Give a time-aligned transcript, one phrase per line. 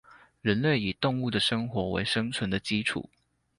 [0.41, 3.05] 人類以動物的生活為生存的基礎